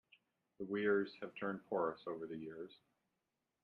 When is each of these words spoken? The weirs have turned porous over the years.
The 0.57 0.65
weirs 0.65 1.13
have 1.21 1.35
turned 1.35 1.63
porous 1.67 2.01
over 2.07 2.25
the 2.25 2.35
years. 2.35 2.71